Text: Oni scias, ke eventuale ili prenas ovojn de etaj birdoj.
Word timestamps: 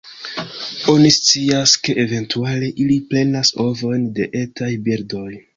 Oni 0.93 1.11
scias, 1.17 1.75
ke 1.83 1.95
eventuale 2.05 2.71
ili 2.87 2.97
prenas 3.13 3.55
ovojn 3.67 4.11
de 4.17 4.29
etaj 4.45 4.73
birdoj. 4.89 5.31